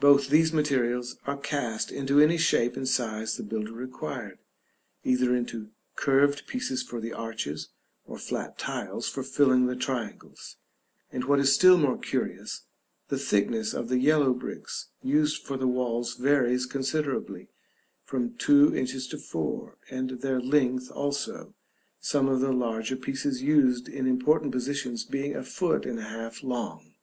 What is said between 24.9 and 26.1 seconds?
being a foot and a